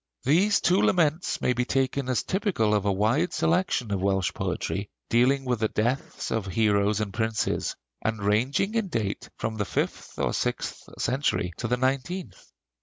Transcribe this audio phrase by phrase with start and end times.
[0.23, 4.89] These two laments may be taken as typical of a wide section of Welsh poetry,
[5.11, 10.17] dealing with the deaths of heroes and princes, and ranging in date from the fifth
[10.17, 12.49] or sixth century to the nineteenth.